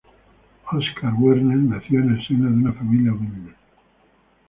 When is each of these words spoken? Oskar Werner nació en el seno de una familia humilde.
Oskar 0.71 1.13
Werner 1.19 1.57
nació 1.57 1.99
en 1.99 2.15
el 2.15 2.25
seno 2.27 2.49
de 2.49 2.55
una 2.57 2.73
familia 2.73 3.11
humilde. 3.13 3.53